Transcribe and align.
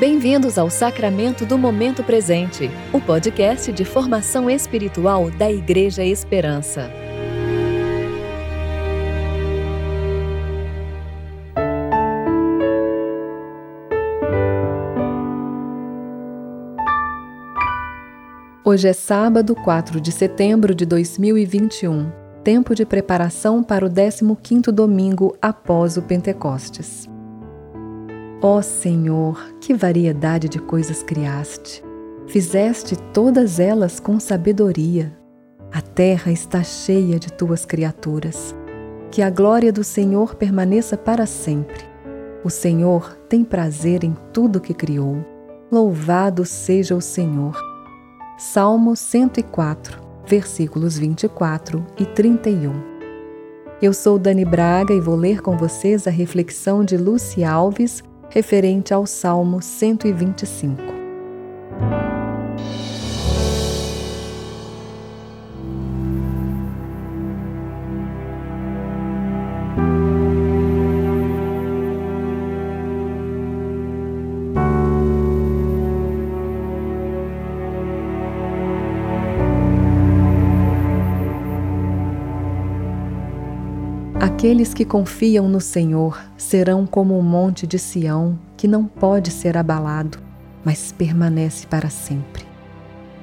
Bem-vindos 0.00 0.56
ao 0.56 0.70
Sacramento 0.70 1.44
do 1.44 1.58
Momento 1.58 2.02
Presente, 2.02 2.70
o 2.90 2.98
podcast 2.98 3.70
de 3.70 3.84
formação 3.84 4.48
espiritual 4.48 5.30
da 5.30 5.52
Igreja 5.52 6.02
Esperança. 6.02 6.90
Hoje 18.64 18.88
é 18.88 18.94
sábado, 18.94 19.54
4 19.54 20.00
de 20.00 20.10
setembro 20.10 20.74
de 20.74 20.86
2021, 20.86 22.10
tempo 22.42 22.74
de 22.74 22.86
preparação 22.86 23.62
para 23.62 23.84
o 23.84 23.90
15º 23.90 24.72
domingo 24.72 25.36
após 25.42 25.98
o 25.98 26.02
Pentecostes. 26.02 27.06
Ó 28.42 28.62
Senhor, 28.62 29.38
que 29.60 29.74
variedade 29.74 30.48
de 30.48 30.58
coisas 30.58 31.02
criaste! 31.02 31.84
Fizeste 32.26 32.96
todas 33.12 33.60
elas 33.60 34.00
com 34.00 34.18
sabedoria. 34.18 35.14
A 35.70 35.82
terra 35.82 36.32
está 36.32 36.62
cheia 36.62 37.18
de 37.18 37.30
tuas 37.30 37.66
criaturas. 37.66 38.54
Que 39.10 39.20
a 39.20 39.28
glória 39.28 39.70
do 39.70 39.84
Senhor 39.84 40.36
permaneça 40.36 40.96
para 40.96 41.26
sempre. 41.26 41.84
O 42.42 42.48
Senhor 42.48 43.14
tem 43.28 43.44
prazer 43.44 44.04
em 44.04 44.16
tudo 44.32 44.60
que 44.60 44.72
criou. 44.72 45.22
Louvado 45.70 46.46
seja 46.46 46.96
o 46.96 47.00
Senhor. 47.00 47.54
Salmo 48.38 48.96
104, 48.96 50.00
versículos 50.26 50.96
24 50.96 51.84
e 51.98 52.06
31. 52.06 52.72
Eu 53.82 53.92
sou 53.92 54.18
Dani 54.18 54.46
Braga 54.46 54.94
e 54.94 55.00
vou 55.00 55.14
ler 55.14 55.42
com 55.42 55.58
vocês 55.58 56.06
a 56.06 56.10
reflexão 56.10 56.82
de 56.82 56.96
Lucy 56.96 57.44
Alves 57.44 58.02
referente 58.30 58.94
ao 58.94 59.06
Salmo 59.06 59.60
125. 59.60 60.99
Aqueles 84.40 84.72
que 84.72 84.86
confiam 84.86 85.50
no 85.50 85.60
Senhor 85.60 86.18
serão 86.38 86.86
como 86.86 87.18
o 87.18 87.22
monte 87.22 87.66
de 87.66 87.78
Sião, 87.78 88.38
que 88.56 88.66
não 88.66 88.86
pode 88.86 89.30
ser 89.30 89.54
abalado, 89.54 90.16
mas 90.64 90.90
permanece 90.92 91.66
para 91.66 91.90
sempre. 91.90 92.46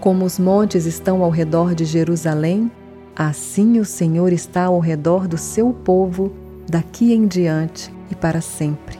Como 0.00 0.24
os 0.24 0.38
montes 0.38 0.86
estão 0.86 1.22
ao 1.22 1.28
redor 1.28 1.74
de 1.74 1.84
Jerusalém, 1.84 2.72
assim 3.14 3.78
o 3.78 3.84
Senhor 3.84 4.32
está 4.32 4.64
ao 4.64 4.80
redor 4.80 5.28
do 5.28 5.36
seu 5.36 5.74
povo, 5.74 6.32
daqui 6.66 7.12
em 7.12 7.26
diante 7.26 7.92
e 8.10 8.14
para 8.14 8.40
sempre. 8.40 8.98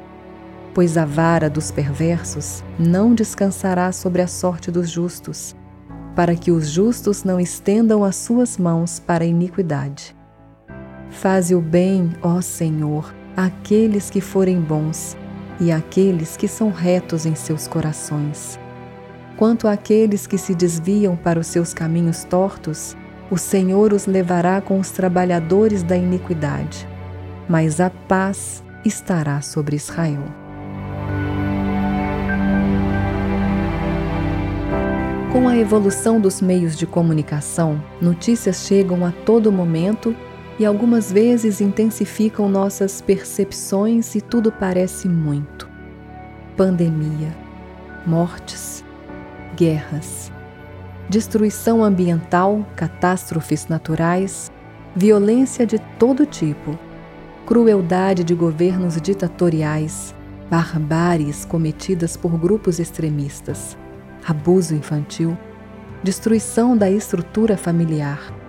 Pois 0.74 0.98
a 0.98 1.06
vara 1.06 1.48
dos 1.48 1.70
perversos 1.70 2.62
não 2.78 3.14
descansará 3.14 3.90
sobre 3.90 4.20
a 4.20 4.26
sorte 4.26 4.70
dos 4.70 4.90
justos, 4.90 5.56
para 6.14 6.36
que 6.36 6.52
os 6.52 6.68
justos 6.68 7.24
não 7.24 7.40
estendam 7.40 8.04
as 8.04 8.16
suas 8.16 8.58
mãos 8.58 8.98
para 8.98 9.24
a 9.24 9.26
iniquidade. 9.26 10.14
Faze 11.12 11.54
o 11.54 11.60
bem, 11.60 12.10
ó 12.20 12.40
Senhor, 12.40 13.14
àqueles 13.36 14.10
que 14.10 14.20
forem 14.20 14.60
bons 14.60 15.16
e 15.60 15.70
àqueles 15.70 16.36
que 16.36 16.48
são 16.48 16.70
retos 16.70 17.26
em 17.26 17.34
seus 17.34 17.68
corações. 17.68 18.58
Quanto 19.36 19.68
àqueles 19.68 20.26
que 20.26 20.36
se 20.36 20.54
desviam 20.54 21.14
para 21.14 21.38
os 21.38 21.46
seus 21.46 21.72
caminhos 21.72 22.24
tortos, 22.24 22.96
o 23.30 23.36
Senhor 23.36 23.92
os 23.92 24.06
levará 24.06 24.60
com 24.60 24.80
os 24.80 24.90
trabalhadores 24.90 25.82
da 25.82 25.96
iniquidade, 25.96 26.88
mas 27.48 27.78
a 27.80 27.90
paz 27.90 28.64
estará 28.84 29.40
sobre 29.42 29.76
Israel. 29.76 30.24
Com 35.30 35.48
a 35.48 35.56
evolução 35.56 36.20
dos 36.20 36.40
meios 36.40 36.76
de 36.76 36.86
comunicação, 36.86 37.82
notícias 38.00 38.66
chegam 38.66 39.06
a 39.06 39.12
todo 39.24 39.52
momento 39.52 40.14
e 40.58 40.66
algumas 40.66 41.10
vezes 41.10 41.60
intensificam 41.60 42.48
nossas 42.48 43.00
percepções 43.00 44.14
e 44.14 44.20
tudo 44.20 44.52
parece 44.52 45.08
muito. 45.08 45.68
Pandemia, 46.56 47.34
mortes, 48.06 48.84
guerras, 49.56 50.30
destruição 51.08 51.82
ambiental, 51.82 52.66
catástrofes 52.76 53.66
naturais, 53.66 54.50
violência 54.94 55.66
de 55.66 55.78
todo 55.98 56.26
tipo, 56.26 56.78
crueldade 57.46 58.22
de 58.22 58.34
governos 58.34 59.00
ditatoriais, 59.00 60.14
barbáries 60.50 61.44
cometidas 61.46 62.16
por 62.16 62.38
grupos 62.38 62.78
extremistas, 62.78 63.76
abuso 64.26 64.74
infantil, 64.74 65.36
destruição 66.02 66.76
da 66.76 66.90
estrutura 66.90 67.56
familiar 67.56 68.41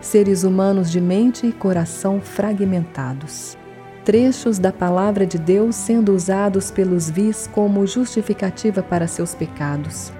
seres 0.00 0.44
humanos 0.44 0.90
de 0.90 1.00
mente 1.00 1.46
e 1.46 1.52
coração 1.52 2.20
fragmentados. 2.20 3.56
Trechos 4.04 4.58
da 4.58 4.72
palavra 4.72 5.26
de 5.26 5.38
Deus 5.38 5.76
sendo 5.76 6.14
usados 6.14 6.70
pelos 6.70 7.10
vis 7.10 7.48
como 7.52 7.86
justificativa 7.86 8.82
para 8.82 9.06
seus 9.06 9.34
pecados, 9.34 10.12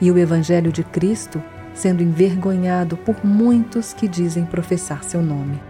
e 0.00 0.10
o 0.10 0.18
Evangelho 0.18 0.70
de 0.70 0.84
Cristo 0.84 1.42
sendo 1.72 2.02
envergonhado 2.02 2.96
por 2.96 3.24
muitos 3.24 3.92
que 3.92 4.08
dizem 4.08 4.44
professar 4.44 5.04
seu 5.04 5.22
nome. 5.22 5.60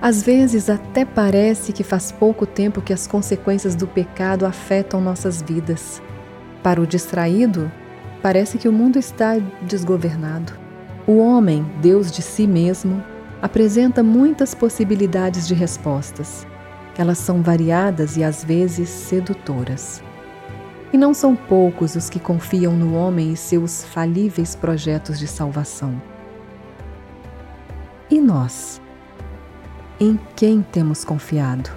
Às 0.00 0.22
vezes 0.22 0.68
até 0.68 1.04
parece 1.04 1.72
que 1.72 1.84
faz 1.84 2.10
pouco 2.10 2.44
tempo 2.44 2.82
que 2.82 2.92
as 2.92 3.06
consequências 3.06 3.76
do 3.76 3.86
pecado 3.86 4.44
afetam 4.44 5.00
nossas 5.00 5.40
vidas. 5.40 6.02
Para 6.62 6.80
o 6.80 6.86
distraído, 6.86 7.70
parece 8.20 8.58
que 8.58 8.68
o 8.68 8.72
mundo 8.72 8.98
está 8.98 9.38
desgovernado. 9.62 10.52
O 11.06 11.18
homem, 11.18 11.64
Deus 11.80 12.12
de 12.12 12.22
si 12.22 12.46
mesmo, 12.46 13.02
apresenta 13.40 14.04
muitas 14.04 14.54
possibilidades 14.54 15.48
de 15.48 15.54
respostas. 15.54 16.46
Elas 16.96 17.18
são 17.18 17.42
variadas 17.42 18.16
e 18.16 18.22
às 18.22 18.44
vezes 18.44 18.88
sedutoras. 18.88 20.00
E 20.92 20.96
não 20.96 21.12
são 21.12 21.34
poucos 21.34 21.96
os 21.96 22.08
que 22.08 22.20
confiam 22.20 22.74
no 22.74 22.94
homem 22.94 23.32
e 23.32 23.36
seus 23.36 23.82
falíveis 23.82 24.54
projetos 24.54 25.18
de 25.18 25.26
salvação. 25.26 26.00
E 28.08 28.20
nós? 28.20 28.80
Em 29.98 30.20
quem 30.36 30.62
temos 30.62 31.04
confiado? 31.04 31.70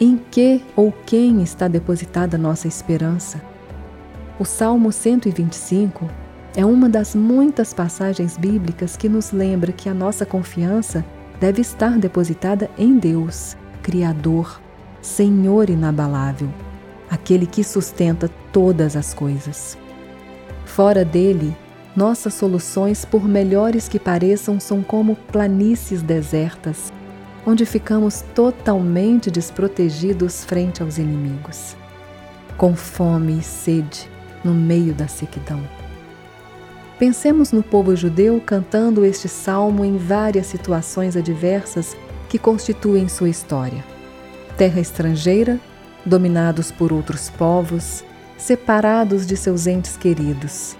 Em 0.00 0.16
que 0.16 0.64
ou 0.74 0.90
quem 1.04 1.42
está 1.42 1.68
depositada 1.68 2.38
nossa 2.38 2.66
esperança? 2.66 3.42
O 4.38 4.44
Salmo 4.46 4.90
125 4.90 6.21
é 6.54 6.64
uma 6.64 6.88
das 6.88 7.14
muitas 7.14 7.72
passagens 7.72 8.36
bíblicas 8.36 8.96
que 8.96 9.08
nos 9.08 9.32
lembra 9.32 9.72
que 9.72 9.88
a 9.88 9.94
nossa 9.94 10.26
confiança 10.26 11.04
deve 11.40 11.62
estar 11.62 11.98
depositada 11.98 12.70
em 12.76 12.98
Deus, 12.98 13.56
Criador, 13.82 14.60
Senhor 15.00 15.70
inabalável, 15.70 16.48
aquele 17.10 17.46
que 17.46 17.64
sustenta 17.64 18.30
todas 18.52 18.96
as 18.96 19.14
coisas. 19.14 19.78
Fora 20.66 21.04
dele, 21.04 21.56
nossas 21.96 22.34
soluções, 22.34 23.04
por 23.04 23.26
melhores 23.26 23.88
que 23.88 23.98
pareçam, 23.98 24.60
são 24.60 24.82
como 24.82 25.16
planícies 25.16 26.02
desertas, 26.02 26.92
onde 27.46 27.66
ficamos 27.66 28.22
totalmente 28.34 29.30
desprotegidos 29.30 30.44
frente 30.44 30.82
aos 30.82 30.98
inimigos, 30.98 31.76
com 32.56 32.76
fome 32.76 33.38
e 33.38 33.42
sede 33.42 34.08
no 34.44 34.54
meio 34.54 34.94
da 34.94 35.08
sequidão. 35.08 35.81
Pensemos 37.02 37.50
no 37.50 37.64
povo 37.64 37.96
judeu 37.96 38.40
cantando 38.46 39.04
este 39.04 39.28
salmo 39.28 39.84
em 39.84 39.96
várias 39.96 40.46
situações 40.46 41.16
adversas 41.16 41.96
que 42.28 42.38
constituem 42.38 43.08
sua 43.08 43.28
história. 43.28 43.84
Terra 44.56 44.78
estrangeira, 44.78 45.58
dominados 46.06 46.70
por 46.70 46.92
outros 46.92 47.28
povos, 47.28 48.04
separados 48.38 49.26
de 49.26 49.36
seus 49.36 49.66
entes 49.66 49.96
queridos, 49.96 50.76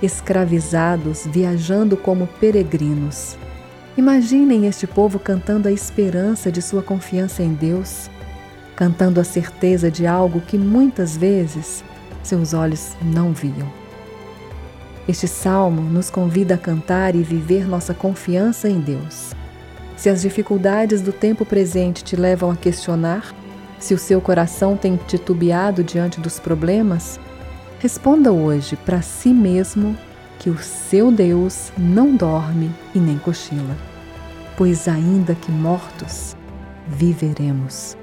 escravizados, 0.00 1.26
viajando 1.26 1.94
como 1.94 2.26
peregrinos. 2.26 3.36
Imaginem 3.98 4.66
este 4.66 4.86
povo 4.86 5.18
cantando 5.18 5.68
a 5.68 5.72
esperança 5.72 6.50
de 6.50 6.62
sua 6.62 6.82
confiança 6.82 7.42
em 7.42 7.52
Deus, 7.52 8.08
cantando 8.74 9.20
a 9.20 9.24
certeza 9.24 9.90
de 9.90 10.06
algo 10.06 10.40
que 10.40 10.56
muitas 10.56 11.14
vezes 11.18 11.84
seus 12.22 12.54
olhos 12.54 12.96
não 13.02 13.34
viam. 13.34 13.83
Este 15.06 15.28
salmo 15.28 15.82
nos 15.82 16.08
convida 16.08 16.54
a 16.54 16.58
cantar 16.58 17.14
e 17.14 17.22
viver 17.22 17.68
nossa 17.68 17.92
confiança 17.92 18.68
em 18.68 18.80
Deus. 18.80 19.34
Se 19.96 20.08
as 20.08 20.22
dificuldades 20.22 21.02
do 21.02 21.12
tempo 21.12 21.44
presente 21.44 22.02
te 22.02 22.16
levam 22.16 22.50
a 22.50 22.56
questionar 22.56 23.34
Se 23.78 23.92
o 23.92 23.98
seu 23.98 24.18
coração 24.18 24.78
tem 24.78 24.96
titubeado 24.96 25.84
diante 25.84 26.18
dos 26.18 26.40
problemas, 26.40 27.20
responda 27.80 28.32
hoje 28.32 28.76
para 28.76 29.02
si 29.02 29.28
mesmo 29.28 29.94
que 30.38 30.48
o 30.48 30.56
seu 30.56 31.12
Deus 31.12 31.70
não 31.76 32.16
dorme 32.16 32.70
e 32.94 32.98
nem 32.98 33.18
cochila, 33.18 33.76
pois 34.56 34.88
ainda 34.88 35.34
que 35.34 35.52
mortos, 35.52 36.34
viveremos. 36.88 37.94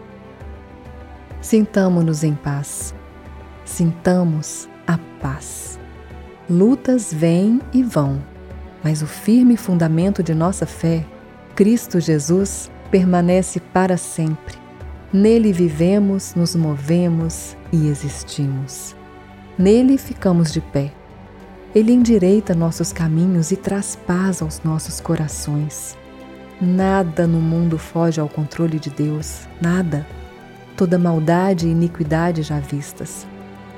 Sintamo-nos 1.41 2.23
em 2.23 2.35
paz, 2.35 2.93
sintamos 3.65 4.69
a 4.85 4.99
paz. 5.19 5.80
Lutas 6.51 7.13
vêm 7.13 7.61
e 7.71 7.81
vão, 7.81 8.21
mas 8.83 9.01
o 9.01 9.07
firme 9.07 9.55
fundamento 9.55 10.21
de 10.21 10.33
nossa 10.33 10.65
fé, 10.65 11.05
Cristo 11.55 11.97
Jesus, 11.97 12.69
permanece 12.91 13.61
para 13.61 13.95
sempre. 13.95 14.57
Nele 15.13 15.53
vivemos, 15.53 16.35
nos 16.35 16.53
movemos 16.53 17.55
e 17.71 17.87
existimos. 17.87 18.93
Nele 19.57 19.97
ficamos 19.97 20.51
de 20.51 20.59
pé. 20.59 20.91
Ele 21.73 21.93
endireita 21.93 22.53
nossos 22.53 22.91
caminhos 22.91 23.51
e 23.51 23.55
traz 23.55 23.95
paz 23.95 24.41
aos 24.41 24.61
nossos 24.61 24.99
corações. 24.99 25.97
Nada 26.59 27.25
no 27.25 27.39
mundo 27.39 27.77
foge 27.77 28.19
ao 28.19 28.27
controle 28.27 28.77
de 28.77 28.89
Deus, 28.89 29.47
nada. 29.61 30.05
Toda 30.75 30.99
maldade 30.99 31.65
e 31.69 31.71
iniquidade 31.71 32.43
já 32.43 32.59
vistas, 32.59 33.25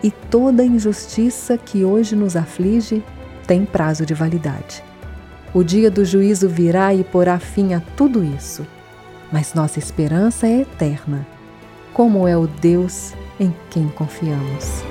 e 0.04 0.12
toda 0.12 0.64
injustiça 0.64 1.58
que 1.58 1.84
hoje 1.84 2.16
nos 2.16 2.36
aflige 2.36 3.02
tem 3.48 3.66
prazo 3.66 4.06
de 4.06 4.14
validade. 4.14 4.84
O 5.54 5.64
dia 5.64 5.90
do 5.90 6.04
juízo 6.04 6.48
virá 6.48 6.94
e 6.94 7.04
porá 7.04 7.40
fim 7.40 7.74
a 7.74 7.82
tudo 7.96 8.24
isso 8.24 8.68
mas 9.34 9.56
nossa 9.56 9.80
esperança 9.80 10.46
é 10.46 10.62
eterna, 10.62 11.26
como 11.92 12.28
é 12.28 12.38
o 12.38 12.46
Deus 12.46 13.14
em 13.40 13.52
quem 13.72 13.90
confiamos. 13.90 14.84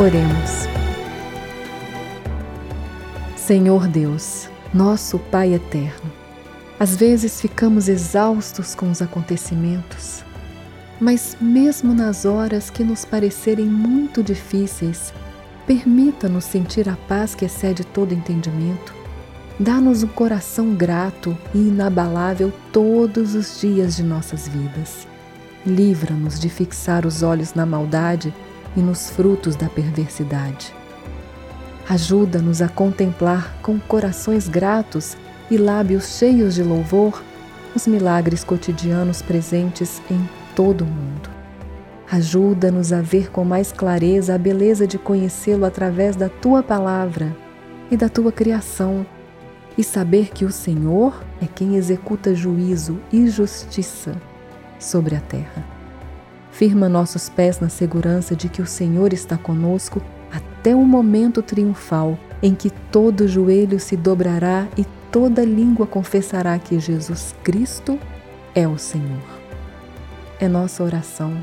Oremos. 0.00 0.66
Senhor 3.36 3.86
Deus, 3.86 4.48
nosso 4.72 5.18
Pai 5.18 5.52
eterno, 5.52 6.10
às 6.80 6.96
vezes 6.96 7.38
ficamos 7.38 7.86
exaustos 7.86 8.74
com 8.74 8.90
os 8.90 9.02
acontecimentos, 9.02 10.24
mas 11.00 11.36
mesmo 11.40 11.94
nas 11.94 12.24
horas 12.24 12.70
que 12.70 12.84
nos 12.84 13.04
parecerem 13.04 13.66
muito 13.66 14.22
difíceis, 14.22 15.12
permita-nos 15.66 16.44
sentir 16.44 16.88
a 16.88 16.96
paz 17.08 17.34
que 17.34 17.44
excede 17.44 17.84
todo 17.84 18.14
entendimento 18.14 18.96
Dá-nos 19.58 20.02
um 20.02 20.08
coração 20.08 20.74
grato 20.74 21.36
e 21.54 21.58
inabalável 21.58 22.52
todos 22.70 23.34
os 23.34 23.58
dias 23.58 23.96
de 23.96 24.02
nossas 24.02 24.46
vidas. 24.46 25.08
Livra-nos 25.64 26.38
de 26.38 26.50
fixar 26.50 27.06
os 27.06 27.22
olhos 27.22 27.54
na 27.54 27.64
maldade 27.64 28.34
e 28.76 28.80
nos 28.80 29.08
frutos 29.08 29.56
da 29.56 29.66
perversidade. 29.66 30.74
Ajuda-nos 31.88 32.60
a 32.60 32.68
contemplar 32.68 33.56
com 33.62 33.80
corações 33.80 34.46
gratos 34.46 35.16
e 35.50 35.56
lábios 35.56 36.18
cheios 36.18 36.54
de 36.54 36.62
louvor 36.62 37.22
os 37.74 37.86
milagres 37.86 38.44
cotidianos 38.44 39.22
presentes 39.22 40.02
em 40.10 40.28
todo 40.56 40.86
mundo. 40.86 41.30
Ajuda-nos 42.10 42.92
a 42.92 43.02
ver 43.02 43.30
com 43.30 43.44
mais 43.44 43.70
clareza 43.70 44.34
a 44.34 44.38
beleza 44.38 44.86
de 44.86 44.98
conhecê-lo 44.98 45.66
através 45.66 46.16
da 46.16 46.28
tua 46.28 46.62
palavra 46.62 47.36
e 47.90 47.96
da 47.96 48.08
tua 48.08 48.32
criação 48.32 49.06
e 49.76 49.84
saber 49.84 50.30
que 50.30 50.44
o 50.44 50.50
Senhor 50.50 51.22
é 51.42 51.46
quem 51.46 51.76
executa 51.76 52.34
juízo 52.34 52.98
e 53.12 53.28
justiça 53.28 54.14
sobre 54.78 55.14
a 55.14 55.20
terra. 55.20 55.64
Firma 56.50 56.88
nossos 56.88 57.28
pés 57.28 57.60
na 57.60 57.68
segurança 57.68 58.34
de 58.34 58.48
que 58.48 58.62
o 58.62 58.66
Senhor 58.66 59.12
está 59.12 59.36
conosco 59.36 60.00
até 60.32 60.74
o 60.74 60.82
momento 60.82 61.42
triunfal 61.42 62.18
em 62.42 62.54
que 62.54 62.70
todo 62.70 63.28
joelho 63.28 63.78
se 63.78 63.96
dobrará 63.96 64.66
e 64.76 64.86
toda 65.12 65.44
língua 65.44 65.86
confessará 65.86 66.58
que 66.58 66.78
Jesus 66.78 67.34
Cristo 67.42 67.98
é 68.54 68.66
o 68.66 68.78
Senhor. 68.78 69.35
É 70.38 70.46
nossa 70.46 70.84
oração. 70.84 71.42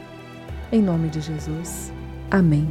Em 0.72 0.80
nome 0.80 1.10
de 1.10 1.20
Jesus. 1.20 1.92
Amém. 2.30 2.70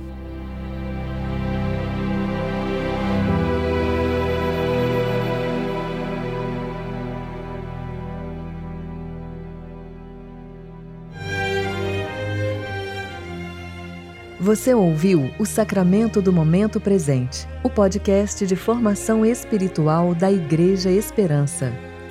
Você 14.39 14.75
ouviu 14.75 15.31
o 15.41 15.47
Sacramento 15.47 16.23
do 16.23 16.33
Momento 16.33 16.81
Presente, 16.81 17.49
o 17.65 17.71
podcast 17.71 18.47
de 18.47 18.55
formação 18.55 19.27
espiritual 19.27 20.15
da 20.15 20.31
Igreja 20.31 20.91
Esperança. 20.91 21.92